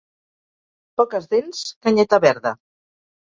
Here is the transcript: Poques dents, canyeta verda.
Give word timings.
Poques 1.01 1.27
dents, 1.35 1.61
canyeta 1.87 2.21
verda. 2.27 2.55